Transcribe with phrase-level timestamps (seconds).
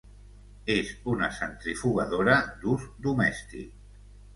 [0.75, 3.81] És una centrifugadora d'ús domèstic.